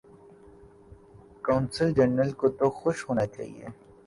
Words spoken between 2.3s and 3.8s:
کو تو خوش ہونا چاہیے۔